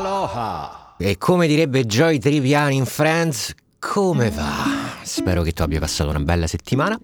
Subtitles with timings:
[0.00, 0.94] Aloha!
[0.96, 4.64] E come direbbe Joy Triviani in Friends, come va?
[5.02, 6.98] Spero che tu abbia passato una bella settimana.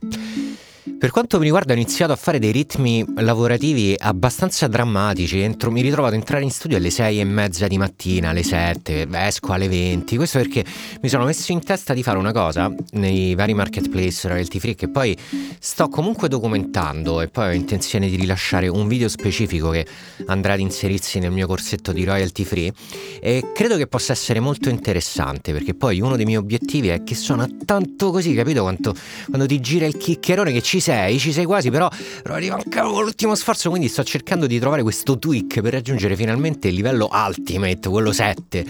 [0.99, 5.83] Per quanto mi riguarda ho iniziato a fare dei ritmi lavorativi abbastanza drammatici, Entro, mi
[5.83, 9.69] ritrovo ad entrare in studio alle 6 e mezza di mattina, alle 7, esco alle
[9.69, 10.65] 20, questo perché
[11.03, 14.89] mi sono messo in testa di fare una cosa nei vari marketplace royalty free che
[14.89, 15.15] poi
[15.59, 19.87] sto comunque documentando e poi ho intenzione di rilasciare un video specifico che
[20.27, 22.73] andrà ad inserirsi nel mio corsetto di royalty free.
[23.21, 27.15] E credo che possa essere molto interessante perché poi uno dei miei obiettivi è che
[27.15, 28.63] suona tanto così, capito?
[28.63, 28.95] Quanto,
[29.27, 31.89] quando ti gira il chiccherone che ci sei, ci sei quasi, però,
[32.27, 36.75] arriva ancora l'ultimo sforzo, quindi sto cercando di trovare questo tweak per raggiungere finalmente il
[36.75, 38.65] livello ultimate, quello 7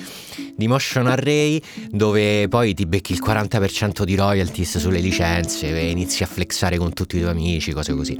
[0.57, 1.61] di Motion Array,
[1.91, 6.95] dove poi ti becchi il 40% di royalties sulle licenze e inizi a flexare con
[6.95, 8.19] tutti i tuoi amici, cose così.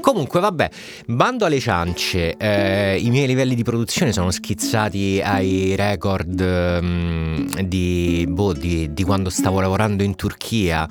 [0.00, 0.70] Comunque, vabbè,
[1.06, 8.24] bando alle ciance, eh, i miei livelli di produzione sono schizzati ai record um, di,
[8.28, 10.88] boh, di, di quando stavo lavorando in Turchia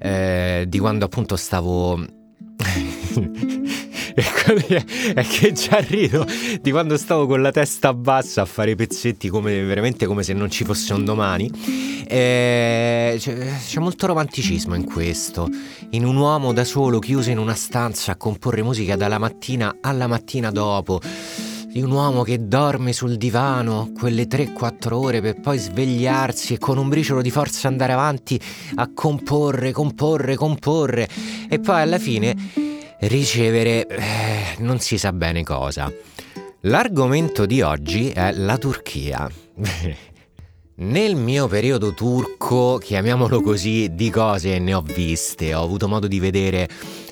[0.00, 2.04] eh, di quando appunto stavo...
[5.14, 6.26] è che già rido
[6.60, 10.50] di quando stavo con la testa bassa a fare pezzetti come, veramente come se non
[10.50, 11.50] ci fosse un domani.
[12.08, 15.48] Eh, c'è, c'è, molto romanticismo in questo.
[15.90, 20.06] In un uomo da solo chiuso in una stanza a comporre musica dalla mattina alla
[20.06, 21.00] mattina dopo
[21.72, 26.78] di un uomo che dorme sul divano quelle 3-4 ore per poi svegliarsi e con
[26.78, 28.40] un briciolo di forza andare avanti
[28.74, 31.08] a comporre, comporre, comporre
[31.48, 32.34] e poi alla fine
[33.00, 35.92] ricevere eh, non si sa bene cosa.
[36.64, 39.30] L'argomento di oggi è la Turchia.
[40.82, 46.18] Nel mio periodo turco, chiamiamolo così, di cose ne ho viste, ho avuto modo di
[46.18, 46.66] vedere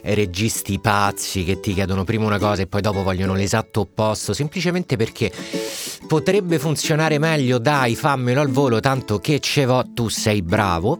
[0.04, 4.96] registi pazzi che ti chiedono prima una cosa e poi dopo vogliono l'esatto opposto, semplicemente
[4.96, 5.30] perché
[6.06, 10.96] potrebbe funzionare meglio, dai, fammelo al volo, tanto che ce vo, tu sei bravo.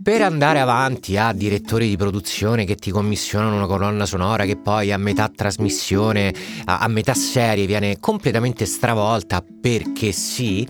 [0.00, 4.92] Per andare avanti a direttori di produzione che ti commissionano una colonna sonora che poi
[4.92, 6.32] a metà trasmissione,
[6.66, 10.68] a, a metà serie viene completamente stravolta perché sì,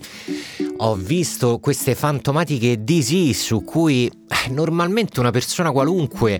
[0.77, 6.39] ho visto queste fantomatiche DC su cui eh, normalmente una persona qualunque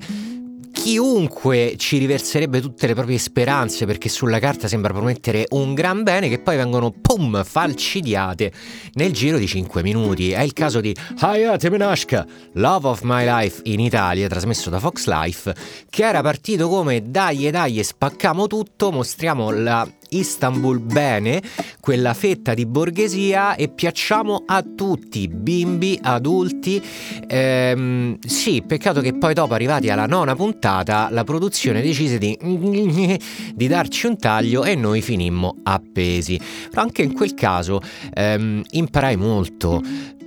[0.75, 6.29] chiunque ci riverserebbe tutte le proprie speranze perché sulla carta sembra promettere un gran bene
[6.29, 8.51] che poi vengono pum falcidiate
[8.94, 10.31] nel giro di 5 minuti.
[10.31, 15.07] È il caso di Hayate Menashka, Love of My Life in Italia, trasmesso da Fox
[15.07, 15.56] Life,
[15.90, 19.88] che era partito come dai e dai spaccamo tutto, mostriamo la
[20.18, 21.42] Istanbul bene,
[21.80, 26.81] quella fetta di borghesia e piacciamo a tutti, bimbi, adulti.
[27.28, 32.38] Ehm, sì, peccato che poi dopo arrivati alla nona puntata la produzione decise di,
[33.53, 36.40] di darci un taglio e noi finimmo appesi.
[36.70, 37.82] Però anche in quel caso
[38.14, 39.82] ehm, imparai molto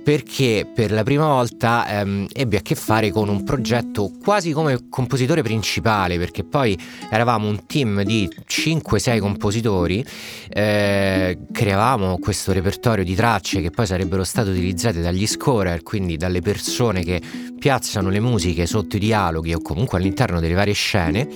[0.09, 4.87] perché per la prima volta ehm, ebbi a che fare con un progetto quasi come
[4.89, 6.75] compositore principale, perché poi
[7.11, 10.03] eravamo un team di 5-6 compositori,
[10.49, 16.41] eh, creavamo questo repertorio di tracce che poi sarebbero state utilizzate dagli scorer, quindi dalle
[16.41, 17.21] persone che
[17.59, 21.27] piazzano le musiche sotto i dialoghi o comunque all'interno delle varie scene.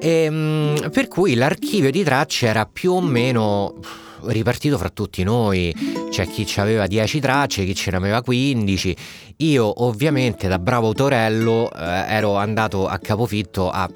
[0.00, 3.74] E, ehm, per cui l'archivio di tracce era più o meno
[4.28, 5.74] ripartito fra tutti noi,
[6.10, 8.96] c'è chi aveva 10 tracce, chi ce ne aveva 15.
[9.38, 13.90] Io ovviamente da bravo autorello eh, ero andato a capofitto a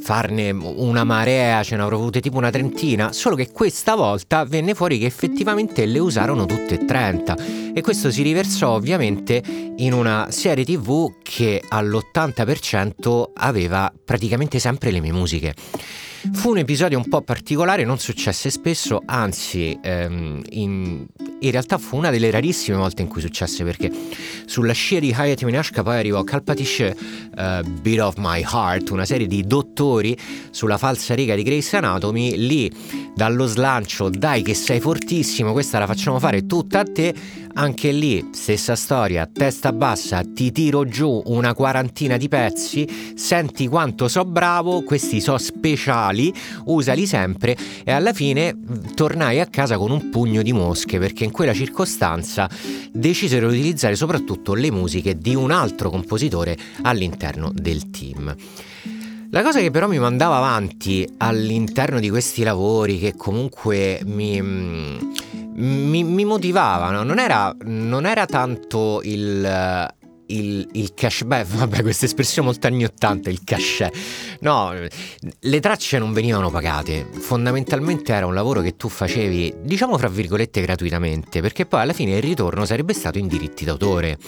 [0.00, 4.74] farne una marea, ce ne avrò avute tipo una trentina, solo che questa volta venne
[4.74, 7.36] fuori che effettivamente le usarono tutte e 30
[7.74, 9.42] e questo si riversò ovviamente
[9.76, 15.54] in una serie tv che all'80% aveva praticamente sempre le mie musiche.
[16.32, 21.06] Fu un episodio un po' particolare, non successe spesso, anzi ehm, in,
[21.40, 23.90] in, realtà fu una delle rarissime volte in cui successe perché
[24.46, 29.26] sulla scia di Hayat Minashka poi arrivò Kalpatish uh, Beat of My Heart, una serie
[29.26, 30.16] di dottori
[30.50, 32.70] sulla falsa riga di Grace Anatomy, lì
[33.14, 37.14] dallo slancio dai che sei fortissimo, questa la facciamo fare tutta a te,
[37.54, 44.06] anche lì stessa storia, testa bassa, ti tiro giù una quarantina di pezzi, senti quanto
[44.06, 46.32] so bravo, questi so speciali,
[46.66, 48.56] usali sempre e alla fine
[48.94, 52.48] tornai a casa con un pugno di mosche perché in quella circostanza
[52.90, 58.34] decisero di utilizzare soprattutto le musiche di un altro compositore all'interno del team.
[59.30, 66.02] La cosa che però mi mandava avanti all'interno di questi lavori, che comunque mi, mi,
[66.02, 69.96] mi motivavano, non era, non era tanto il
[70.28, 73.96] il, il cash, beh, vabbè, questa espressione molto anni 80, il cachet.
[74.40, 74.72] No,
[75.40, 77.06] le tracce non venivano pagate.
[77.10, 82.16] Fondamentalmente era un lavoro che tu facevi, diciamo fra virgolette, gratuitamente, perché poi alla fine
[82.16, 84.18] il ritorno sarebbe stato in diritti d'autore.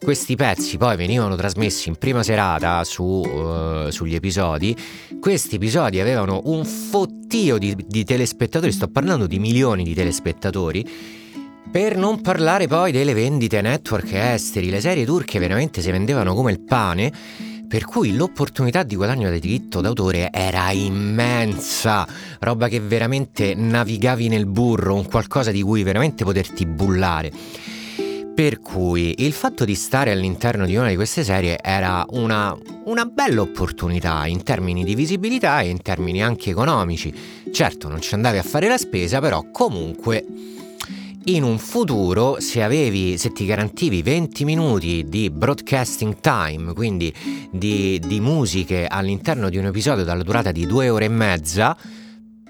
[0.00, 4.76] Questi pezzi poi venivano trasmessi in prima serata su, uh, sugli episodi.
[5.20, 11.26] Questi episodi avevano un fottio di, di telespettatori, sto parlando di milioni di telespettatori
[11.70, 16.50] per non parlare poi delle vendite network esteri, le serie turche veramente si vendevano come
[16.50, 17.12] il pane,
[17.68, 22.06] per cui l'opportunità di guadagno del diritto d'autore era immensa,
[22.40, 27.30] roba che veramente navigavi nel burro, un qualcosa di cui veramente poterti bullare.
[28.34, 33.04] Per cui il fatto di stare all'interno di una di queste serie era una, una
[33.04, 37.12] bella opportunità in termini di visibilità e in termini anche economici.
[37.52, 40.24] Certo, non ci andavi a fare la spesa, però comunque
[41.24, 47.12] in un futuro se avevi, se ti garantivi 20 minuti di broadcasting time, quindi
[47.50, 51.76] di, di musiche all'interno di un episodio dalla durata di due ore e mezza,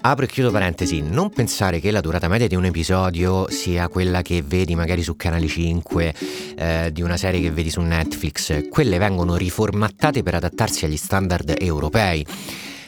[0.01, 4.21] Apro e chiudo parentesi, non pensare che la durata media di un episodio sia quella
[4.21, 6.13] che vedi magari su Canale 5
[6.55, 11.53] eh, di una serie che vedi su Netflix, quelle vengono riformattate per adattarsi agli standard
[11.59, 12.25] europei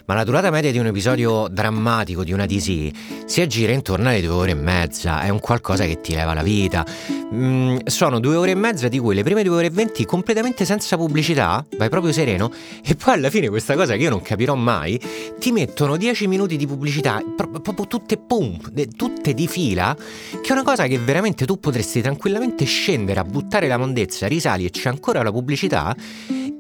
[0.06, 2.90] ma la durata media di un episodio drammatico di una DC
[3.26, 6.44] si aggira intorno alle due ore e mezza, è un qualcosa che ti leva la
[6.44, 6.86] vita.
[7.34, 10.66] Mm, sono due ore e mezza di cui le prime due ore e venti completamente
[10.66, 12.52] senza pubblicità, vai proprio sereno,
[12.84, 15.00] e poi alla fine questa cosa che io non capirò mai,
[15.40, 18.60] ti mettono dieci minuti di pubblicità, proprio tutte pum,
[18.96, 19.96] tutte di fila,
[20.42, 24.66] che è una cosa che veramente tu potresti tranquillamente scendere a buttare la mondezza, risali
[24.66, 25.96] e c'è ancora la pubblicità,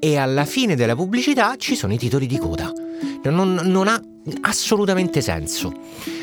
[0.04, 2.74] e alla fine della pubblicità ci sono i titoli di coda
[3.30, 4.02] non, non ha
[4.42, 5.72] assolutamente senso.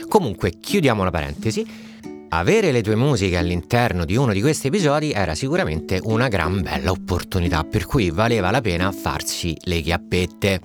[0.08, 1.86] Comunque, chiudiamo la parentesi.
[2.30, 6.90] Avere le tue musiche all'interno di uno di questi episodi era sicuramente una gran bella
[6.90, 10.60] opportunità, per cui valeva la pena farsi le chiappette.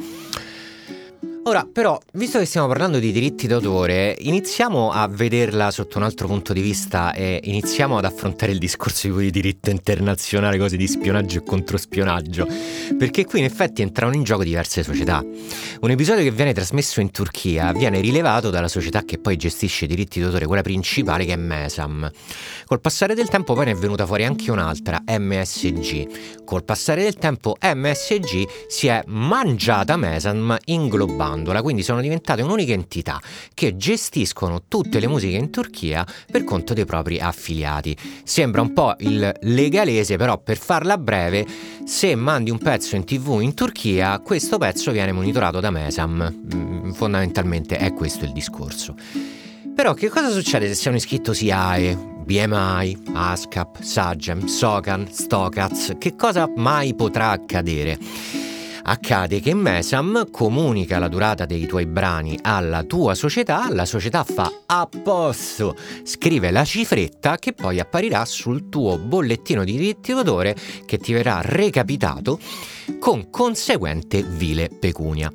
[1.46, 6.26] Ora, però, visto che stiamo parlando di diritti d'autore, iniziamo a vederla sotto un altro
[6.26, 11.40] punto di vista e iniziamo ad affrontare il discorso di diritto internazionale, cose di spionaggio
[11.40, 12.48] e controspionaggio,
[12.98, 15.22] perché qui in effetti entrano in gioco diverse società.
[15.82, 19.90] Un episodio che viene trasmesso in Turchia viene rilevato dalla società che poi gestisce i
[19.90, 22.10] diritti d'autore, quella principale che è Mesam.
[22.66, 26.46] Col passare del tempo poi ne è venuta fuori anche un'altra, MSG.
[26.46, 32.74] Col passare del tempo MSG si è mangiata Mesam inglobando Mandola, quindi sono diventate un'unica
[32.74, 33.20] entità
[33.56, 37.98] che gestiscono tutte le musiche in Turchia per conto dei propri affiliati.
[38.24, 41.46] Sembra un po' il legalese, però per farla breve,
[41.86, 46.42] se mandi un pezzo in tv in Turchia, questo pezzo viene monitorato da Mesam.
[46.56, 48.96] Mm, fondamentalmente è questo il discorso.
[49.76, 55.94] Però che cosa succede se sei un iscritto SIAE, BMI, ASCAP, SAGEM, SOCAN, STOCAZ?
[55.98, 57.98] Che cosa mai potrà accadere?
[58.84, 64.52] Accade che Mesam comunica la durata dei tuoi brani alla tua società, la società fa
[64.66, 70.98] a posto, scrive la cifretta che poi apparirà sul tuo bollettino di diritti d'autore che
[70.98, 72.40] ti verrà recapitato
[73.00, 75.32] con conseguente vile pecunia.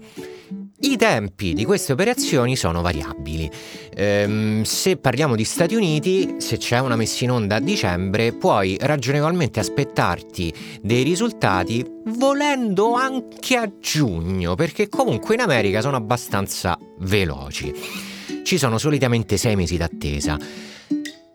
[0.80, 3.50] I tempi di queste operazioni sono variabili.
[3.96, 8.76] Ehm, se parliamo di Stati Uniti, se c'è una messa in onda a dicembre, puoi
[8.80, 11.84] ragionevolmente aspettarti dei risultati
[12.16, 17.74] volendo anche a giugno, perché comunque in America sono abbastanza veloci.
[18.44, 20.38] Ci sono solitamente sei mesi d'attesa.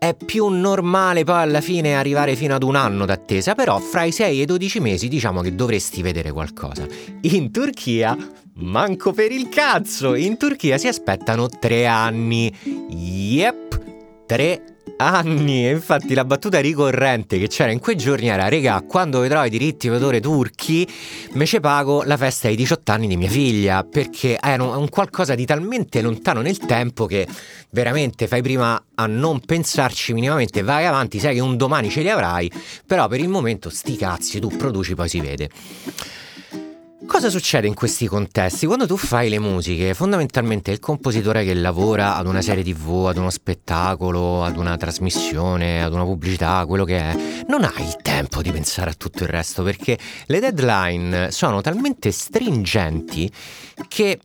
[0.04, 4.12] È più normale poi alla fine arrivare fino ad un anno d'attesa, però fra i
[4.12, 6.86] 6 e i 12 mesi diciamo che dovresti vedere qualcosa.
[7.22, 8.14] In Turchia
[8.56, 10.14] Manco per il cazzo!
[10.14, 12.54] In Turchia si aspettano tre anni.
[12.90, 14.73] Yep, tre anni.
[14.96, 19.50] E infatti la battuta ricorrente che c'era in quei giorni era: Regà, quando vedrò i
[19.50, 20.88] diritti d'autore turchi,
[21.32, 23.84] me ce pago la festa ai 18 anni di mia figlia.
[23.84, 27.26] Perché un, un qualcosa di talmente lontano nel tempo che
[27.70, 30.62] veramente fai prima a non pensarci minimamente.
[30.62, 32.50] Vai avanti, sai che un domani ce li avrai.
[32.86, 35.50] Però per il momento, sti cazzi, tu produci, poi si vede.
[37.06, 38.66] Cosa succede in questi contesti?
[38.66, 43.18] Quando tu fai le musiche, fondamentalmente il compositore che lavora ad una serie tv, ad
[43.18, 48.42] uno spettacolo, ad una trasmissione, ad una pubblicità, quello che è, non ha il tempo
[48.42, 53.30] di pensare a tutto il resto perché le deadline sono talmente stringenti
[53.86, 54.18] che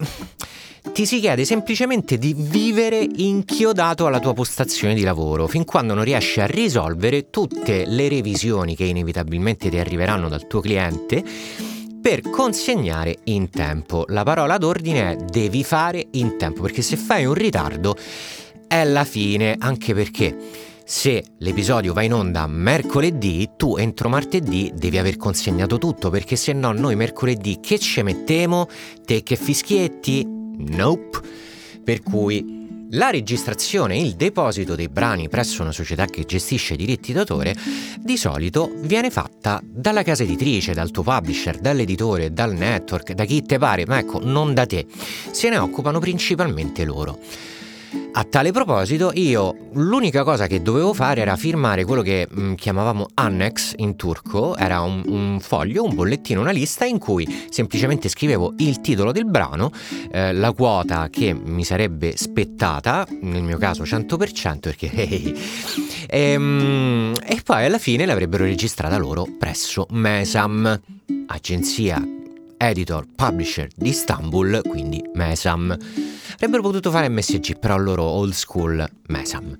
[0.93, 6.03] ti si chiede semplicemente di vivere inchiodato alla tua postazione di lavoro, fin quando non
[6.03, 11.23] riesci a risolvere tutte le revisioni che inevitabilmente ti arriveranno dal tuo cliente
[12.01, 14.05] per consegnare in tempo.
[14.07, 17.95] La parola d'ordine è devi fare in tempo, perché se fai un ritardo
[18.67, 20.37] è la fine, anche perché
[20.85, 26.51] se l'episodio va in onda mercoledì, tu entro martedì devi aver consegnato tutto, perché se
[26.53, 28.67] no noi mercoledì che ci mettiamo?
[29.05, 30.25] Te che fischietti?
[30.25, 31.19] Nope.
[31.83, 32.58] Per cui
[32.91, 37.55] la registrazione e il deposito dei brani presso una società che gestisce diritti d'autore
[37.99, 43.43] di solito viene fatta dalla casa editrice, dal tuo publisher, dall'editore, dal network, da chi
[43.43, 44.85] te pare, ma ecco, non da te.
[45.31, 47.19] Se ne occupano principalmente loro.
[48.11, 52.53] A tale proposito, io l'unica cosa che dovevo fare era firmare quello che mh, mm,
[52.55, 58.09] chiamavamo annex in turco, era un, un, foglio, un bollettino, una lista in cui semplicemente
[58.09, 59.71] scrivevo il titolo del brano,
[60.11, 65.35] eh, la quota che mi sarebbe spettata, nel mio caso 100%, perché hey,
[66.07, 70.81] ehm, e poi alla fine l'avrebbero registrata loro presso Mesam,
[71.27, 72.18] agenzia
[72.59, 75.75] editor publisher di Istanbul, quindi Mesam.
[76.33, 79.55] Avrebbero potuto fare MSG, però loro old school Mesam.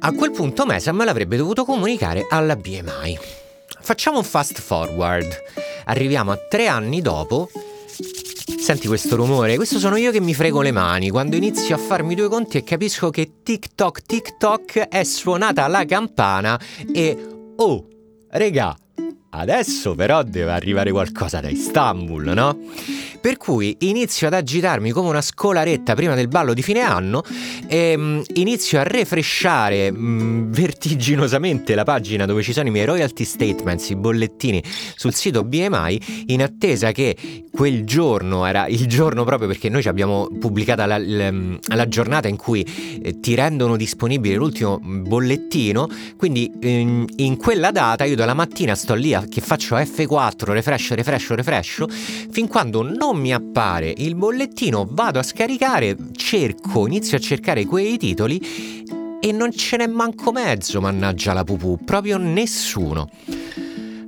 [0.00, 3.18] A quel punto Mesam l'avrebbe dovuto comunicare alla BMI.
[3.80, 5.28] Facciamo un fast forward.
[5.84, 7.50] Arriviamo a tre anni dopo.
[8.58, 9.56] Senti questo rumore?
[9.56, 12.64] Questo sono io che mi frego le mani quando inizio a farmi due conti e
[12.64, 16.58] capisco che TikTok TikTok è suonata la campana
[16.92, 17.16] e
[17.56, 17.86] oh,
[18.30, 18.76] regà,
[19.28, 22.58] Adesso però deve arrivare qualcosa da Istanbul, no?
[23.20, 27.24] Per cui inizio ad agitarmi come una scolaretta prima del ballo di fine anno
[27.66, 33.24] e um, inizio a refresciare um, vertiginosamente la pagina dove ci sono i miei royalty
[33.24, 34.62] statements, i bollettini
[34.94, 39.88] sul sito BMI in attesa che quel giorno era il giorno proprio perché noi ci
[39.88, 41.32] abbiamo pubblicata la, la,
[41.74, 42.64] la giornata in cui
[43.02, 48.94] eh, ti rendono disponibile l'ultimo bollettino, quindi in, in quella data io dalla mattina sto
[48.94, 51.84] lì a che faccio F4, refresh, refresh, refresh,
[52.30, 57.96] fin quando non mi appare il bollettino, vado a scaricare, cerco, inizio a cercare quei
[57.98, 58.84] titoli
[59.20, 63.08] e non ce n'è manco mezzo, mannaggia la pupù, proprio nessuno.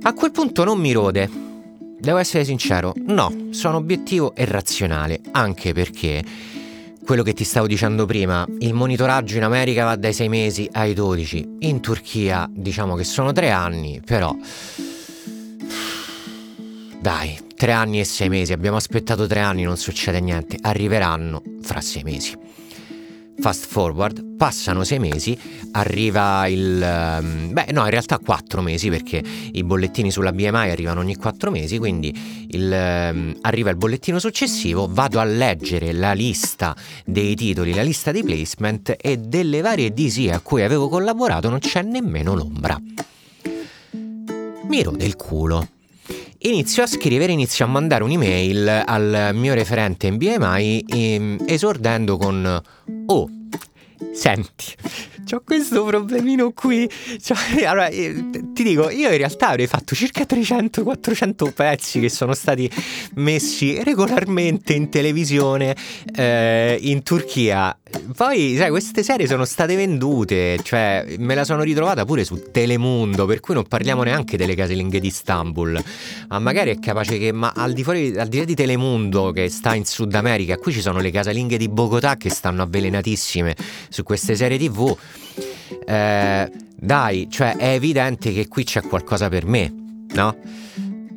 [0.01, 1.47] A quel punto non mi rode.
[1.99, 6.23] Devo essere sincero, no, sono obiettivo e razionale, anche perché
[7.03, 10.93] quello che ti stavo dicendo prima, il monitoraggio in America va dai 6 mesi ai
[10.93, 14.33] 12, in Turchia diciamo che sono 3 anni, però
[17.01, 21.79] dai, tre anni e sei mesi, abbiamo aspettato tre anni, non succede niente, arriveranno fra
[21.79, 22.37] sei mesi.
[23.41, 25.37] Fast forward, passano sei mesi,
[25.71, 26.81] arriva il...
[26.83, 31.49] Ehm, beh no, in realtà quattro mesi perché i bollettini sulla BMI arrivano ogni quattro
[31.49, 32.13] mesi, quindi
[32.49, 36.75] il, ehm, arriva il bollettino successivo, vado a leggere la lista
[37.05, 41.59] dei titoli, la lista dei placement e delle varie DC a cui avevo collaborato non
[41.59, 42.77] c'è nemmeno l'ombra.
[44.67, 45.67] Mi rode il culo
[46.43, 52.61] Inizio a scrivere, inizio a mandare un'email al mio referente in BMI ehm, esordendo con
[53.07, 53.29] Oh,
[54.13, 54.73] senti,
[55.33, 56.89] ho questo problemino qui.
[57.21, 58.23] Cioè, allora, eh,
[58.53, 62.69] ti dico, io in realtà avrei fatto circa 300-400 pezzi che sono stati
[63.15, 65.75] messi regolarmente in televisione
[66.15, 67.77] eh, in Turchia.
[68.15, 73.25] Poi, sai, queste serie sono state vendute, cioè me la sono ritrovata pure su Telemundo,
[73.25, 75.81] per cui non parliamo neanche delle casalinghe di Istanbul.
[76.27, 79.49] Ma magari è capace che, ma al di fuori, al di là di Telemundo che
[79.49, 83.55] sta in Sud America, qui ci sono le casalinghe di Bogotà che stanno avvelenatissime
[83.89, 84.95] su queste serie TV.
[85.85, 89.73] Eh, dai, cioè è evidente che qui c'è qualcosa per me,
[90.13, 90.35] no?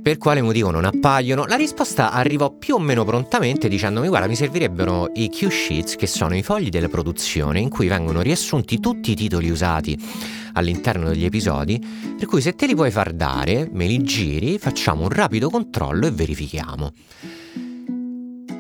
[0.02, 1.44] Per quale motivo non appaiono?
[1.46, 6.34] La risposta arrivò più o meno prontamente dicendomi guarda mi servirebbero i Q-Sheets che sono
[6.34, 9.96] i fogli della produzione in cui vengono riassunti tutti i titoli usati
[10.54, 11.80] all'interno degli episodi,
[12.18, 16.08] per cui se te li puoi far dare, me li giri, facciamo un rapido controllo
[16.08, 16.92] e verifichiamo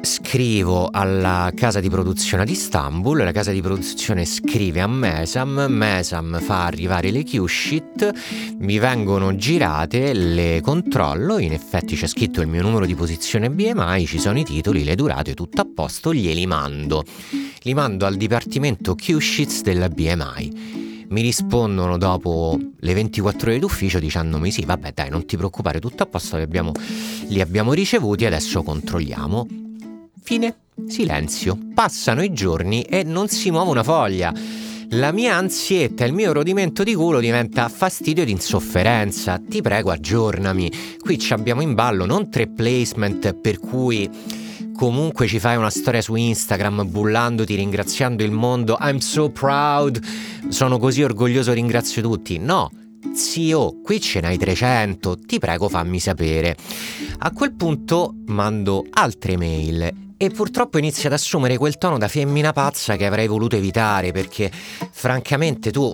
[0.04, 6.40] scrivo alla casa di produzione di Istanbul, la casa di produzione scrive a Mesam, Mesam
[6.40, 12.62] fa arrivare le Q-sheet, mi vengono girate, le controllo, in effetti c'è scritto il mio
[12.62, 17.04] numero di posizione BMI, ci sono i titoli, le durate, tutto a posto, glieli mando.
[17.62, 20.80] Li mando al dipartimento Q-sheets della BMI
[21.12, 26.04] mi rispondono dopo le 24 ore d'ufficio dicendomi sì vabbè dai non ti preoccupare tutto
[26.04, 26.72] a posto li abbiamo,
[27.28, 29.46] li abbiamo ricevuti adesso controlliamo
[30.22, 30.56] Fine.
[30.86, 31.58] Silenzio.
[31.74, 34.32] Passano i giorni e non si muove una foglia.
[34.90, 39.40] La mia ansietta, il mio rodimento di culo diventa fastidio ed insofferenza.
[39.44, 40.70] Ti prego, aggiornami.
[41.00, 44.08] Qui ci abbiamo in ballo non tre placement per cui
[44.74, 48.76] comunque ci fai una storia su Instagram bullandoti, ringraziando il mondo.
[48.80, 50.00] I'm so proud.
[50.48, 52.38] Sono così orgoglioso, ringrazio tutti.
[52.38, 52.70] No.
[53.14, 56.56] Zio, qui ce n'hai 300, ti prego fammi sapere.
[57.18, 62.52] A quel punto mando altre mail e purtroppo inizia ad assumere quel tono da femmina
[62.52, 65.92] pazza che avrei voluto evitare perché francamente tu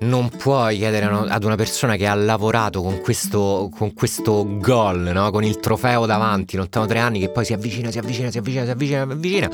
[0.00, 5.32] non puoi chiedere ad una persona che ha lavorato con questo, con questo gol, no?
[5.32, 8.64] con il trofeo davanti, lontano tre anni, che poi si avvicina, si avvicina, si avvicina,
[8.64, 9.50] si avvicina, si avvicina.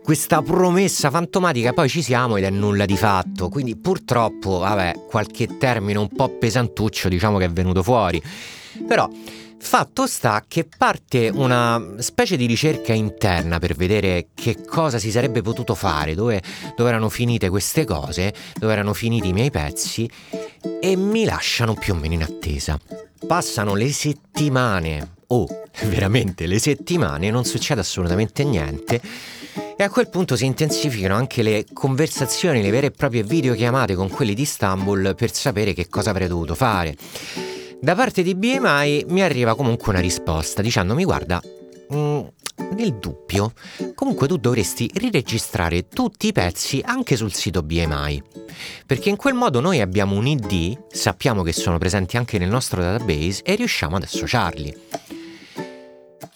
[0.00, 3.48] Questa promessa fantomatica, poi ci siamo ed è nulla di fatto.
[3.48, 8.22] Quindi purtroppo, vabbè, qualche termine un po' pesantuccio diciamo che è venuto fuori.
[8.86, 9.10] Però
[9.66, 15.40] Fatto sta che parte una specie di ricerca interna per vedere che cosa si sarebbe
[15.40, 16.40] potuto fare, dove,
[16.76, 20.08] dove, erano finite queste cose, dove erano finiti i miei pezzi
[20.80, 22.78] e mi lasciano più o meno in attesa.
[23.26, 25.46] Passano le settimane, oh,
[25.86, 29.00] veramente le settimane, non succede assolutamente niente.
[29.76, 34.08] E a quel punto si intensificano anche le conversazioni, le vere e proprie videochiamate con
[34.08, 37.53] quelli di Istanbul per sapere che cosa avrei dovuto fare.
[37.80, 41.42] Da parte di BMI mi arriva comunque una risposta dicendomi guarda,
[41.92, 42.20] mm,
[42.76, 43.52] nel dubbio,
[43.94, 48.22] comunque tu dovresti riregistrare tutti i pezzi anche sul sito BMI,
[48.86, 52.80] perché in quel modo noi abbiamo un ID, sappiamo che sono presenti anche nel nostro
[52.80, 54.74] database e riusciamo ad associarli.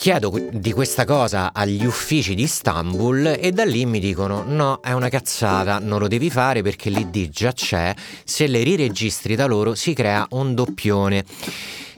[0.00, 4.93] Chiedo di questa cosa agli uffici di Istanbul e da lì mi dicono no, è
[4.93, 9.75] una cazzata, non lo devi fare perché l'ID già c'è, se le riregistri da loro
[9.75, 11.25] si crea un doppione.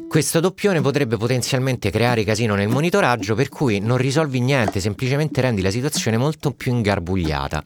[0.08, 5.60] Questo doppione potrebbe potenzialmente creare casino nel monitoraggio per cui non risolvi niente, semplicemente rendi
[5.60, 7.62] la situazione molto più ingarbugliata.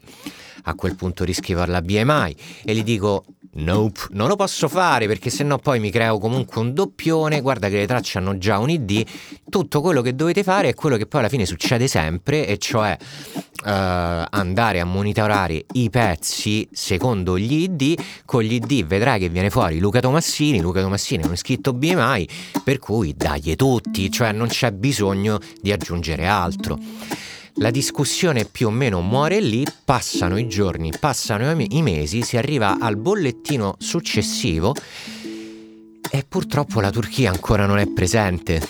[0.63, 3.23] A quel punto riscrivo alla BMI e gli dico
[3.57, 7.39] Nope, non lo posso fare perché sennò poi mi creo comunque un doppione.
[7.39, 9.05] Guarda che le tracce hanno già un ID.
[9.49, 12.97] Tutto quello che dovete fare è quello che poi alla fine succede sempre, e cioè
[12.99, 17.93] uh, andare a monitorare i pezzi secondo gli ID.
[18.25, 20.59] Con gli ID vedrai che viene fuori Luca Tomassini.
[20.59, 22.27] Luca Tomassini è un iscritto BMI,
[22.61, 26.77] per cui dagli tutti, cioè non c'è bisogno di aggiungere altro.
[27.59, 32.77] La discussione più o meno muore lì, passano i giorni, passano i mesi, si arriva
[32.79, 34.75] al bollettino successivo
[36.11, 38.61] e purtroppo la Turchia ancora non è presente.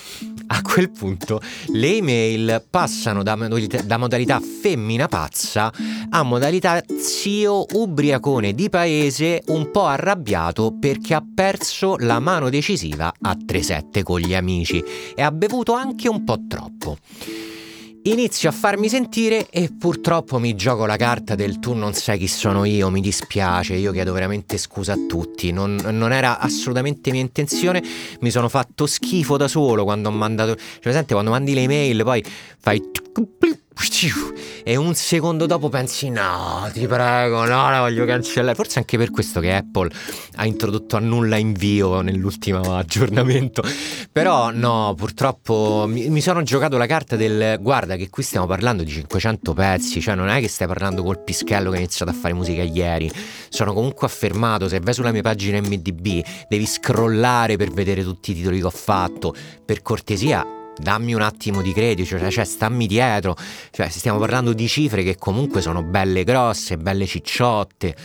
[0.47, 5.73] A quel punto le email passano da modalità, da modalità femmina pazza
[6.07, 13.11] a modalità zio ubriacone di paese un po' arrabbiato perché ha perso la mano decisiva
[13.19, 14.83] a 3-7 con gli amici
[15.15, 16.99] e ha bevuto anche un po' troppo.
[18.07, 22.27] Inizio a farmi sentire e purtroppo mi gioco la carta del tu non sai chi
[22.27, 27.21] sono io, mi dispiace, io chiedo veramente scusa a tutti, non, non era assolutamente mia
[27.21, 27.81] intenzione,
[28.19, 32.03] mi sono fatto schifo da solo quando ho mandato, cioè presente quando mandi le email
[32.03, 32.23] poi
[32.59, 32.79] fai
[34.67, 38.55] e un secondo dopo pensi no, ti prego, no, la voglio cancellare.
[38.55, 39.91] Forse anche per questo che Apple
[40.37, 43.61] ha introdotto a nulla invio nell'ultimo aggiornamento.
[44.11, 48.81] Però no, purtroppo mi, mi sono giocato la carta del guarda che qui stiamo parlando
[48.81, 52.15] di 500 pezzi, cioè non è che stai parlando col pischello che ha iniziato a
[52.15, 53.11] fare musica ieri.
[53.49, 58.33] Sono comunque affermato, se vai sulla mia pagina MDB devi scrollare per vedere tutti i
[58.33, 59.31] titoli che ho fatto.
[59.63, 63.35] Per cortesia dammi un attimo di credito, cioè, cioè stammi dietro,
[63.71, 67.95] cioè stiamo parlando di cifre che comunque sono belle grosse, belle cicciotte.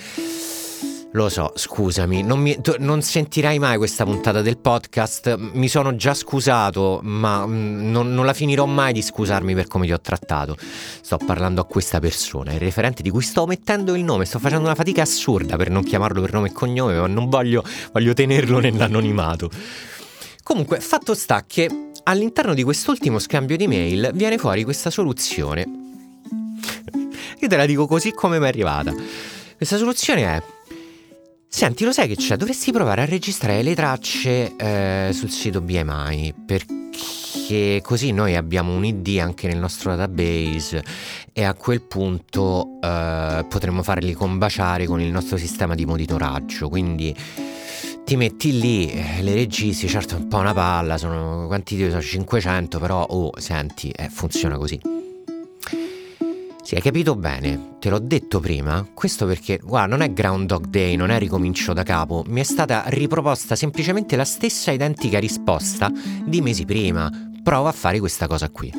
[1.14, 5.96] Lo so, scusami, non, mi, tu, non, sentirai mai questa puntata del podcast, mi sono
[5.96, 10.00] già scusato, ma mm, non, non, la finirò mai di scusarmi per come ti ho
[10.00, 10.56] trattato.
[10.56, 14.66] Sto parlando a questa persona, il referente di cui sto mettendo il nome, sto facendo
[14.66, 18.60] una fatica assurda per non chiamarlo per nome e cognome, ma non voglio, voglio tenerlo
[18.60, 19.50] nell'anonimato.
[20.44, 25.64] Comunque, fatto sta che all'interno di quest'ultimo scambio di mail viene fuori questa soluzione.
[27.38, 28.92] Io te la dico così come mi è arrivata.
[29.56, 30.42] Questa soluzione è...
[31.46, 32.36] Senti, lo sai che c'è?
[32.36, 38.84] Dovresti provare a registrare le tracce eh, sul sito BMI perché così noi abbiamo un
[38.84, 40.84] ID anche nel nostro database
[41.32, 46.68] e a quel punto eh, potremmo farli combaciare con il nostro sistema di monitoraggio.
[46.68, 47.14] Quindi
[48.04, 51.88] ti metti lì, eh, le registri, certo è un po' una palla, sono quanti ti
[51.88, 54.80] sono 500, però oh, senti, eh, funziona così.
[56.62, 60.94] Sì, hai capito bene, te l'ho detto prima, questo perché, guarda, non è Groundhog Day,
[60.94, 65.90] non è ricomincio da capo, mi è stata riproposta semplicemente la stessa identica risposta
[66.24, 67.10] di mesi prima.
[67.42, 68.72] Prova a fare questa cosa qui.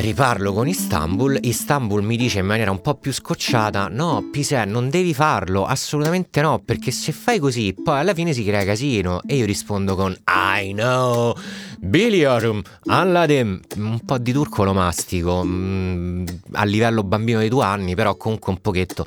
[0.00, 4.90] Riparlo con Istanbul, Istanbul mi dice in maniera un po' più scocciata, no Pisè non
[4.90, 9.34] devi farlo, assolutamente no, perché se fai così poi alla fine si crea casino e
[9.34, 11.34] io rispondo con I know,
[11.80, 17.96] biliarum, alladem, un po' di turco lo mastico, mm, a livello bambino di due anni,
[17.96, 19.04] però comunque un pochetto.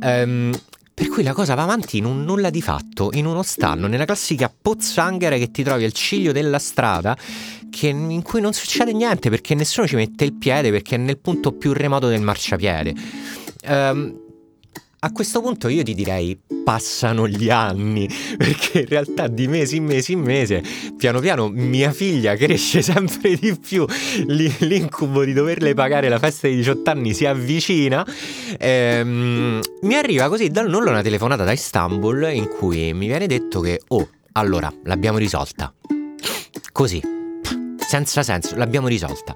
[0.00, 0.52] Um,
[0.92, 4.04] per cui la cosa va avanti in un nulla di fatto, in uno stallo, nella
[4.04, 7.16] classica pozzanghera che ti trovi al ciglio della strada,
[7.70, 11.18] che, in cui non succede niente perché nessuno ci mette il piede, perché è nel
[11.18, 12.94] punto più remoto del marciapiede.
[13.66, 14.28] Um,
[15.02, 19.84] a questo punto io ti direi passano gli anni, perché in realtà di mese in
[19.84, 20.62] mese in mese,
[20.96, 23.86] piano piano mia figlia cresce sempre di più,
[24.26, 28.06] l'incubo di doverle pagare la festa di 18 anni si avvicina,
[28.58, 33.60] ehm, mi arriva così dal nullo una telefonata da Istanbul in cui mi viene detto
[33.60, 35.72] che, oh, allora, l'abbiamo risolta.
[36.72, 37.02] Così,
[37.78, 39.34] senza senso, l'abbiamo risolta.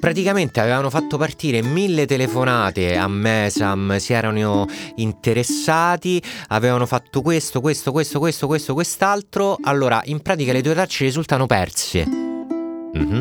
[0.00, 7.92] Praticamente avevano fatto partire mille telefonate a Mesam, si erano interessati, avevano fatto questo, questo,
[7.92, 9.58] questo, questo, questo, quest'altro.
[9.62, 12.06] Allora, in pratica le tue tracce risultano perse.
[12.08, 13.20] Mm-hmm.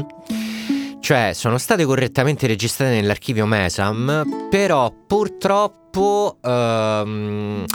[1.01, 7.65] Cioè, sono state correttamente registrate nell'archivio Mesam, però purtroppo um,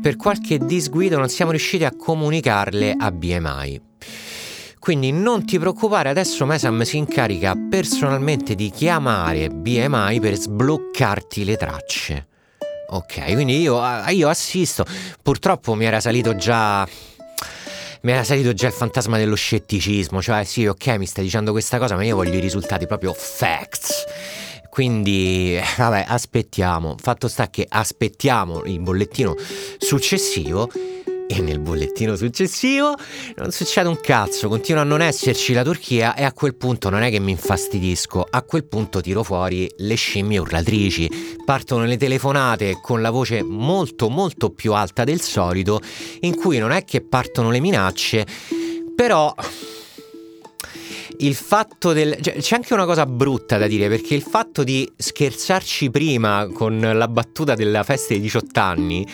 [0.00, 3.92] per qualche disguido non siamo riusciti a comunicarle a BMI.
[4.84, 11.56] Quindi non ti preoccupare, adesso Mesam si incarica personalmente di chiamare BMI per sbloccarti le
[11.56, 12.26] tracce.
[12.88, 14.84] Ok, quindi io, io assisto.
[15.22, 16.86] Purtroppo mi era salito già
[18.02, 21.78] mi era salito già il fantasma dello scetticismo, cioè sì, ok, mi stai dicendo questa
[21.78, 24.04] cosa, ma io voglio i risultati proprio facts.
[24.68, 26.96] Quindi, vabbè, aspettiamo.
[27.00, 29.34] Fatto sta che aspettiamo il bollettino
[29.78, 30.68] successivo
[31.26, 32.94] e nel bollettino successivo
[33.36, 37.02] non succede un cazzo, continua a non esserci la Turchia e a quel punto non
[37.02, 41.10] è che mi infastidisco, a quel punto tiro fuori le scimmie urlatrici,
[41.44, 45.80] partono le telefonate con la voce molto molto più alta del solito,
[46.20, 48.26] in cui non è che partono le minacce,
[48.94, 49.34] però
[51.18, 52.18] il fatto del...
[52.20, 56.80] Cioè, c'è anche una cosa brutta da dire, perché il fatto di scherzarci prima con
[56.80, 59.06] la battuta della festa dei 18 anni,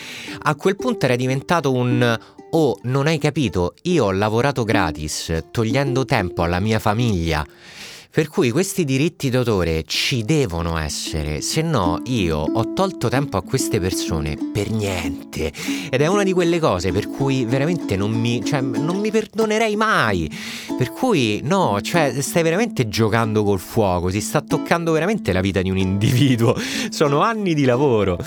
[0.43, 2.19] a quel punto era diventato un...
[2.53, 7.45] Oh, non hai capito, io ho lavorato gratis, togliendo tempo alla mia famiglia
[8.13, 13.41] per cui questi diritti d'autore ci devono essere, se no io ho tolto tempo a
[13.41, 15.53] queste persone per niente.
[15.89, 19.77] Ed è una di quelle cose per cui veramente non mi, cioè, non mi perdonerei
[19.77, 20.29] mai.
[20.77, 25.61] Per cui no, cioè stai veramente giocando col fuoco, si sta toccando veramente la vita
[25.61, 26.53] di un individuo.
[26.91, 28.17] Sono anni di lavoro.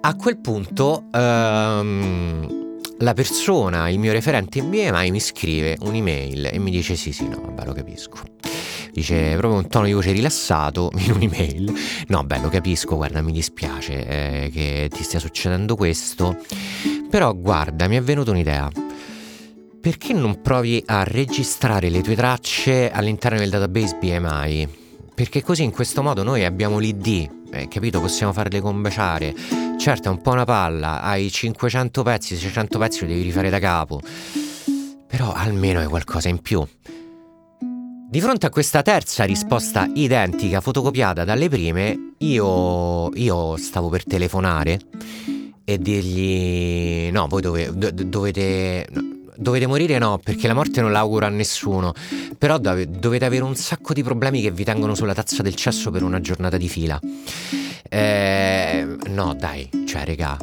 [0.00, 1.04] A quel punto...
[1.12, 2.58] Um,
[3.02, 7.26] la persona, il mio referente in BMI mi scrive un'email e mi dice sì sì
[7.26, 8.49] no vabbè lo capisco
[8.92, 11.72] dice proprio un tono di voce rilassato in un'email.
[12.08, 16.36] No, beh, lo capisco, guarda, mi dispiace eh, che ti stia succedendo questo,
[17.08, 18.70] però guarda, mi è venuta un'idea.
[19.80, 24.68] Perché non provi a registrare le tue tracce all'interno del database BMI?
[25.14, 28.00] Perché così in questo modo noi abbiamo l'ID, eh, capito?
[28.00, 29.34] Possiamo farle combaciare.
[29.78, 33.58] Certo, è un po' una palla, hai 500 pezzi, 600 pezzi li devi rifare da
[33.58, 34.00] capo.
[35.06, 36.62] Però almeno hai qualcosa in più.
[38.10, 44.80] Di fronte a questa terza risposta identica, fotocopiata dalle prime, io, io stavo per telefonare
[45.62, 49.09] e dirgli: No, voi dove, do, dovete.
[49.40, 51.94] Dovete morire no, perché la morte non l'auguro a nessuno.
[52.36, 56.02] Però dovete avere un sacco di problemi che vi tengono sulla tazza del cesso per
[56.02, 57.00] una giornata di fila.
[57.88, 60.36] Eh, no, dai, cioè, regà,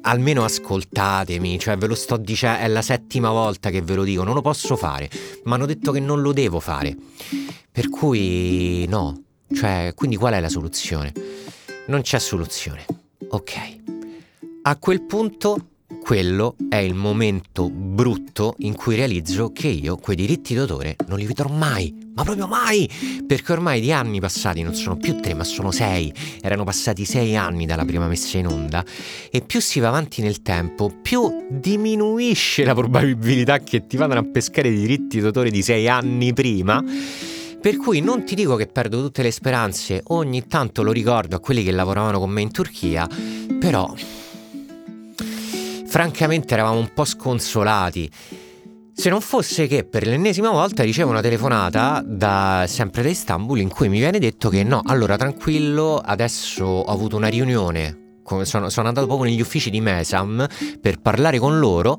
[0.00, 4.24] almeno ascoltatemi, cioè, ve lo sto dicendo, è la settima volta che ve lo dico,
[4.24, 5.08] non lo posso fare,
[5.44, 6.96] mi hanno detto che non lo devo fare.
[7.70, 9.22] Per cui, no,
[9.54, 11.12] cioè, quindi qual è la soluzione?
[11.86, 12.84] Non c'è soluzione.
[13.28, 13.52] Ok.
[14.62, 15.68] A quel punto
[16.00, 21.26] quello è il momento brutto in cui realizzo che io quei diritti d'autore non li
[21.26, 22.90] vedrò mai, ma proprio mai,
[23.26, 27.36] perché ormai di anni passati non sono più tre, ma sono sei, erano passati sei
[27.36, 28.84] anni dalla prima messa in onda
[29.30, 34.24] e più si va avanti nel tempo, più diminuisce la probabilità che ti vadano a
[34.24, 36.82] pescare i diritti d'autore di sei anni prima.
[37.60, 41.38] Per cui non ti dico che perdo tutte le speranze, ogni tanto lo ricordo a
[41.40, 43.08] quelli che lavoravano con me in Turchia,
[43.60, 43.94] però
[45.92, 48.10] francamente eravamo un po' sconsolati.
[48.94, 53.68] Se non fosse che per l'ennesima volta ricevo una telefonata da, sempre da Istanbul in
[53.68, 58.88] cui mi viene detto che no, allora tranquillo, adesso ho avuto una riunione, sono, sono
[58.88, 60.46] andato proprio negli uffici di Mesam
[60.80, 61.98] per parlare con loro.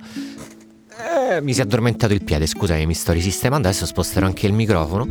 [1.29, 4.53] Eh, mi si è addormentato il piede, scusami, mi sto risistemando, adesso sposterò anche il
[4.53, 5.06] microfono.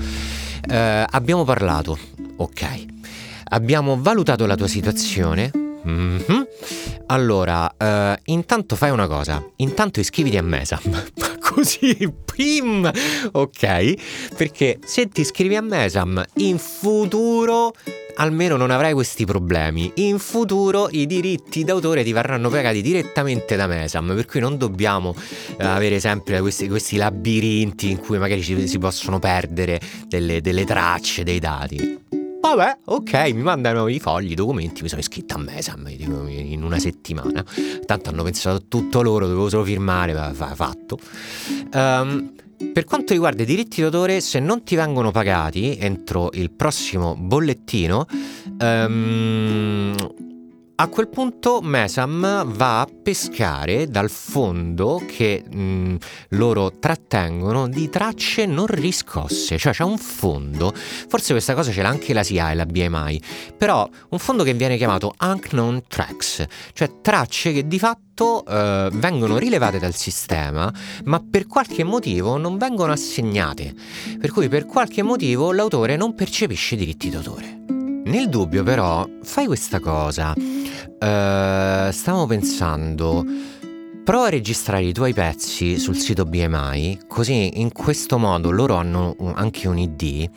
[0.69, 1.97] Eh, abbiamo parlato,
[2.35, 2.85] ok.
[3.45, 5.53] Abbiamo valutato la tua situazione,
[5.87, 6.43] Mm-hmm.
[7.07, 10.81] Allora, uh, intanto fai una cosa, intanto iscriviti a Mesam,
[11.41, 12.91] così, pim,
[13.33, 14.35] ok?
[14.37, 17.73] Perché se ti iscrivi a Mesam, in futuro
[18.17, 19.91] almeno non avrai questi problemi.
[19.97, 25.11] In futuro i diritti d'autore ti verranno pagati direttamente da Mesam, per cui non dobbiamo
[25.11, 30.65] uh, avere sempre questi, questi, labirinti in cui magari ci, si possono perdere delle, delle
[30.65, 32.22] tracce, dei dati.
[32.55, 36.79] Vabbè, ok, mi mandano i fogli, i documenti, mi sono iscritto a Mesam in una
[36.79, 37.45] settimana.
[37.85, 40.99] Tanto hanno pensato tutto loro, dovevo solo firmare, fatto.
[41.73, 42.33] Um,
[42.73, 48.07] per quanto riguarda i diritti d'autore, se non ti vengono pagati entro il prossimo bollettino,
[48.61, 49.95] um,
[50.75, 55.97] a quel punto Mesam va a pescare dal fondo che mh, mm,
[56.31, 61.89] loro trattengono di tracce non riscosse, cioè c'è un fondo, forse questa cosa ce l'ha
[61.89, 63.23] anche la SIA e la BMI,
[63.57, 69.39] però un fondo che viene chiamato Unknown Tracks, cioè tracce che di fatto eh, vengono
[69.39, 70.73] rilevate dal sistema,
[71.05, 73.75] ma per qualche motivo non vengono assegnate,
[74.19, 77.61] per cui per qualche motivo l'autore non percepisce diritti d'autore.
[78.05, 80.35] Nel dubbio però, fai questa cosa.
[81.03, 83.25] Uh, stavo pensando,
[84.05, 89.17] prova a registrare i tuoi pezzi sul sito BMI, così in questo modo loro hanno
[89.35, 90.31] anche un ID,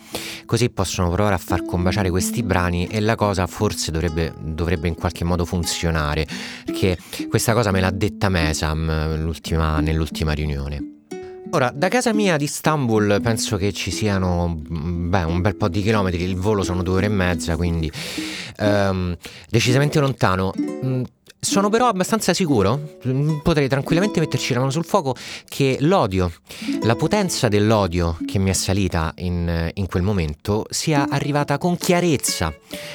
[0.47, 4.95] così possono provare a far combaciare questi brani e la cosa forse dovrebbe, dovrebbe in
[4.95, 6.25] qualche modo funzionare,
[6.65, 6.97] perché
[7.29, 10.94] questa cosa me l'ha detta Mesam nell'ultima riunione.
[11.51, 15.81] Ora, da casa mia di Istanbul penso che ci siano beh, un bel po' di
[15.81, 17.89] chilometri, il volo sono due ore e mezza, quindi
[18.59, 19.15] um,
[19.49, 20.53] decisamente lontano.
[20.57, 21.03] Mm,
[21.39, 25.15] sono però abbastanza sicuro, mm, potrei tranquillamente metterci la mano sul fuoco,
[25.47, 26.31] che l'odio,
[26.81, 32.53] la potenza dell'odio che mi è salita in, in quel momento sia arrivata con chiarezza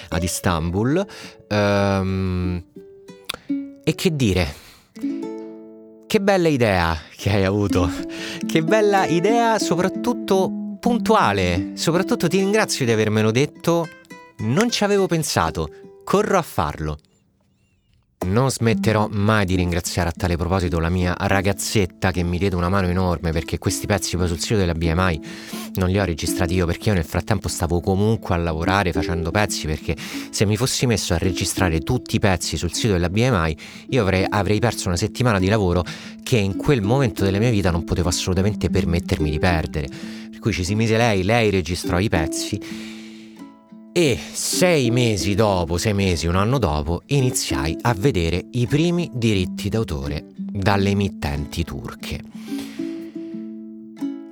[0.08, 1.06] ad Istanbul.
[1.48, 2.62] Um,
[3.84, 4.54] e che dire?
[6.10, 7.88] Che bella idea che hai avuto,
[8.44, 13.86] che bella idea soprattutto puntuale, soprattutto ti ringrazio di avermelo detto,
[14.38, 16.98] non ci avevo pensato, corro a farlo.
[18.26, 22.68] Non smetterò mai di ringraziare a tale proposito la mia ragazzetta che mi diede una
[22.68, 25.20] mano enorme perché questi pezzi poi sul sito della BMI
[25.76, 29.66] non li ho registrati io perché io nel frattempo stavo comunque a lavorare facendo pezzi
[29.66, 29.96] perché
[30.30, 33.56] se mi fossi messo a registrare tutti i pezzi sul sito della BMI
[33.88, 35.82] io avrei, avrei perso una settimana di lavoro
[36.22, 39.88] che in quel momento della mia vita non potevo assolutamente permettermi di perdere.
[40.30, 42.98] Per cui ci si mise lei, lei registrò i pezzi
[43.92, 49.68] e sei mesi dopo, sei mesi, un anno dopo, iniziai a vedere i primi diritti
[49.68, 52.20] d'autore dalle emittenti turche.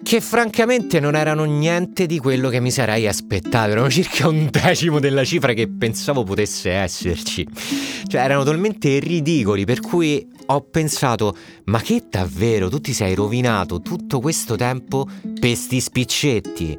[0.02, 5.00] Che francamente non erano niente di quello che mi sarei aspettato, erano circa un decimo
[5.00, 7.46] della cifra che pensavo potesse esserci.
[8.06, 13.82] Cioè erano talmente ridicoli per cui ho pensato, ma che davvero tu ti sei rovinato
[13.82, 15.06] tutto questo tempo
[15.38, 16.78] per sti spiccetti?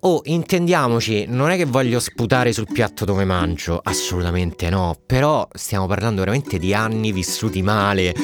[0.00, 5.86] Oh, intendiamoci, non è che voglio sputare sul piatto dove mangio, assolutamente no, però stiamo
[5.86, 8.14] parlando veramente di anni vissuti male,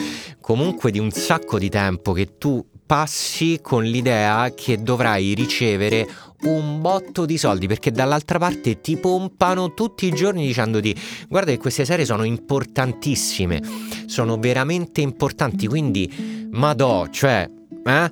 [0.41, 6.09] comunque di un sacco di tempo che tu passi con l'idea che dovrai ricevere
[6.43, 10.97] un botto di soldi perché dall'altra parte ti pompano tutti i giorni dicendoti
[11.29, 13.63] guarda che queste serie sono importantissime,
[14.07, 17.49] sono veramente importanti, quindi madò, cioè,
[17.85, 18.11] eh?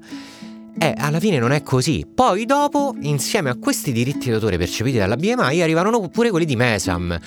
[0.80, 2.06] Eh, alla fine non è così.
[2.12, 7.18] Poi dopo, insieme a questi diritti d'autore percepiti dalla BMI, arrivarono pure quelli di Mesam,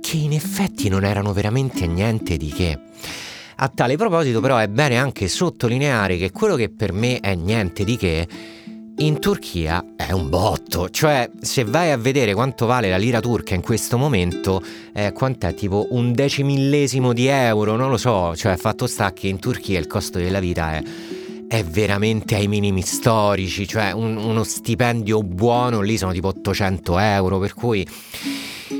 [0.00, 2.78] che in effetti non erano veramente niente di che.
[3.56, 7.82] A tale proposito però è bene anche sottolineare che quello che per me è niente
[7.82, 8.28] di che
[8.98, 13.54] in Turchia è un botto, cioè se vai a vedere quanto vale la lira turca
[13.54, 14.62] in questo momento,
[14.92, 19.40] eh, quant'è tipo un decimillesimo di euro, non lo so, cioè fatto sta che in
[19.40, 20.82] Turchia il costo della vita è
[21.52, 27.38] è veramente ai minimi storici, cioè un, uno stipendio buono lì sono tipo 800 euro,
[27.38, 27.86] per cui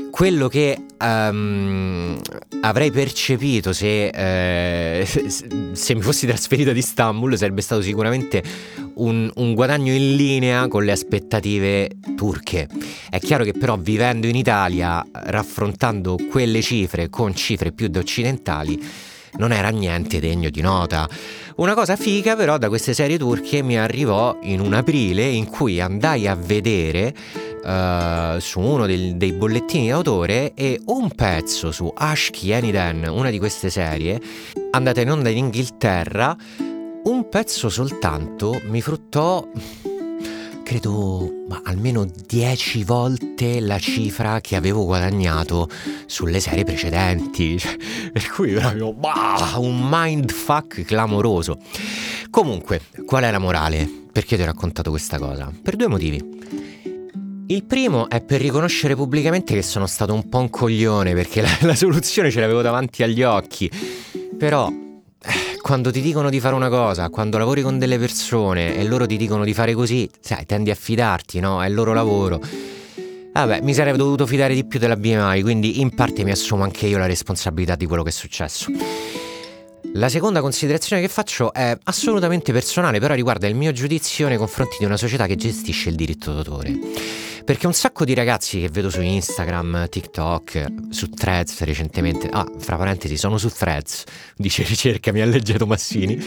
[0.09, 2.19] quello che um,
[2.61, 8.41] avrei percepito se, eh, se, mi fossi trasferito ad Istanbul sarebbe stato sicuramente
[8.95, 12.67] un, un, guadagno in linea con le aspettative turche.
[13.07, 18.81] È chiaro che però vivendo in Italia, raffrontando quelle cifre con cifre più occidentali,
[19.35, 21.07] non era niente degno di nota.
[21.55, 25.79] Una cosa figa però da queste serie turche mi arrivò in un aprile in cui
[25.79, 27.13] andai a vedere
[27.63, 33.37] uh, su uno dei, dei bollettini d'autore e un pezzo su Ashki Eniden, una di
[33.37, 34.19] queste serie,
[34.71, 36.35] andata in onda in Inghilterra,
[37.03, 39.47] un pezzo soltanto mi fruttò
[40.63, 45.69] credo ma almeno 10 volte la cifra che avevo guadagnato
[46.05, 47.57] sulle serie precedenti.
[47.63, 47.77] Cioè,
[48.11, 51.57] per cui proprio bah, un mindfuck clamoroso.
[52.29, 53.87] Comunque, qual è la morale?
[54.11, 55.51] Perché ti ho raccontato questa cosa?
[55.61, 56.21] Per due motivi.
[57.47, 61.55] Il primo è per riconoscere pubblicamente che sono stato un po' un coglione perché la,
[61.61, 63.69] la soluzione ce l'avevo davanti agli occhi.
[64.37, 64.71] Però
[65.63, 69.15] quando ti dicono di fare una cosa, quando lavori con delle persone e loro ti
[69.15, 71.63] dicono di fare così, sai, tendi a fidarti, no?
[71.63, 72.41] È il loro lavoro.
[73.31, 76.87] Vabbè, mi sarei dovuto fidare di più della BMI, quindi in parte mi assumo anche
[76.87, 78.65] io la responsabilità di quello che è successo.
[79.95, 84.77] La seconda considerazione che faccio è assolutamente personale, però riguarda il mio giudizio nei confronti
[84.79, 86.79] di una società che gestisce il diritto d'autore.
[87.45, 92.75] Perché un sacco di ragazzi che vedo su Instagram, TikTok, su Threads recentemente, ah, fra
[92.75, 96.19] parentesi, sono su Threads, dice ricerca, mi ha leggerto Massini,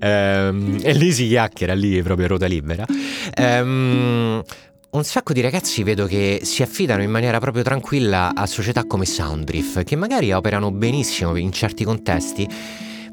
[0.00, 2.86] ehm, e lì si chiacchiera, lì è proprio ruota libera.
[3.34, 4.42] Ehm,
[4.90, 9.04] un sacco di ragazzi vedo che si affidano in maniera proprio tranquilla a società come
[9.04, 12.48] Soundriff, che magari operano benissimo in certi contesti,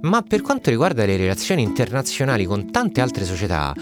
[0.01, 3.73] ma per quanto riguarda le relazioni internazionali con tante altre società,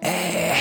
[0.00, 0.52] eh,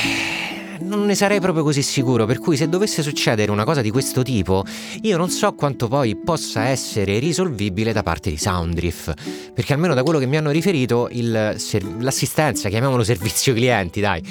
[0.82, 4.23] non ne sarei proprio così sicuro, per cui se dovesse succedere una cosa di questo
[4.23, 4.63] tipo,
[5.02, 9.12] io non so quanto poi possa essere risolvibile da parte di Soundriff,
[9.54, 11.56] perché almeno da quello che mi hanno riferito il,
[11.99, 14.23] l'assistenza, chiamiamolo servizio clienti, dai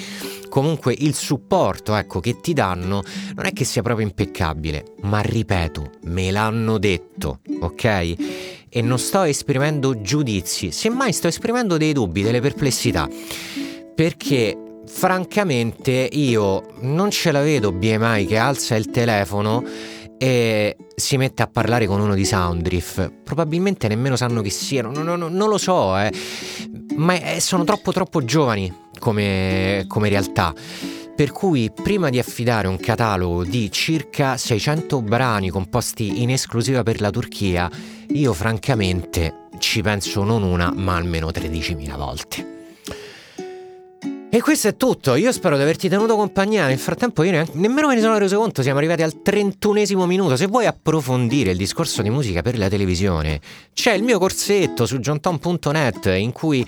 [0.49, 3.03] comunque il supporto ecco, che ti danno
[3.35, 8.58] non è che sia proprio impeccabile, ma ripeto, me l'hanno detto, ok?
[8.69, 13.09] E non sto esprimendo giudizi, semmai sto esprimendo dei dubbi, delle perplessità,
[13.95, 19.63] perché francamente io non ce la vedo BMI che alza il telefono
[20.17, 23.09] e si mette a parlare con uno di Soundriff.
[23.23, 26.11] Probabilmente nemmeno sanno chi siano, non, non, non lo so, eh.
[26.97, 30.53] ma sono troppo troppo giovani come, come realtà.
[31.19, 37.01] Per cui prima di affidare un catalogo di circa 600 brani composti in esclusiva per
[37.01, 37.69] la Turchia,
[38.11, 42.57] io francamente ci penso non una, ma almeno 13.000 volte.
[44.31, 47.87] E questo è tutto, io spero di averti tenuto compagnia, nel frattempo io neanche, nemmeno
[47.87, 52.03] me ne sono reso conto, siamo arrivati al trentunesimo minuto, se vuoi approfondire il discorso
[52.03, 53.41] di musica per la televisione,
[53.73, 56.63] c'è il mio corsetto su johnton.net in cui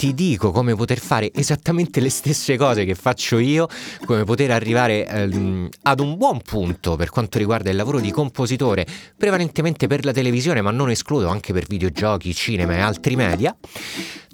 [0.00, 3.68] ti dico come poter fare esattamente le stesse cose che faccio io,
[4.06, 8.86] come poter arrivare ehm, ad un buon punto per quanto riguarda il lavoro di compositore,
[9.14, 13.54] prevalentemente per la televisione, ma non escludo anche per videogiochi, cinema e altri media.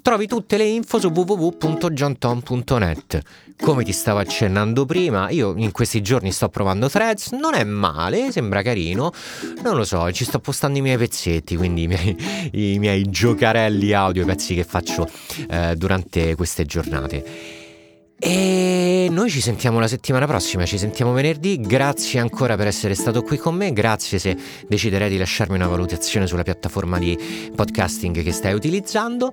[0.01, 3.21] Trovi tutte le info su www.johntom.net.
[3.59, 8.31] Come ti stavo accennando prima, io in questi giorni sto provando Threads, non è male,
[8.31, 9.11] sembra carino,
[9.63, 12.15] non lo so, ci sto postando i miei pezzetti, quindi i miei,
[12.53, 15.09] i miei giocarelli audio, i pezzi che faccio
[15.49, 17.65] eh, durante queste giornate.
[18.19, 21.59] E noi ci sentiamo la settimana prossima, ci sentiamo venerdì.
[21.59, 23.73] Grazie ancora per essere stato qui con me.
[23.73, 24.35] Grazie se
[24.67, 29.31] deciderai di lasciarmi una valutazione sulla piattaforma di podcasting che stai utilizzando.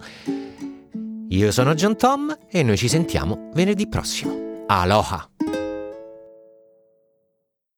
[1.29, 4.65] Io sono John Tom e noi ci sentiamo venerdì prossimo.
[4.67, 5.29] Aloha!